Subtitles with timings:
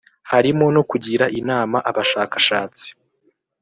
[0.31, 2.87] harimo no kugira inama abashakashatsi